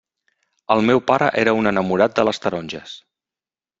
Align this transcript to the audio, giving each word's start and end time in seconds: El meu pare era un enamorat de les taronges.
El 0.75 0.81
meu 0.87 1.01
pare 1.11 1.27
era 1.43 1.55
un 1.59 1.73
enamorat 1.73 2.17
de 2.21 2.27
les 2.31 2.43
taronges. 2.47 2.97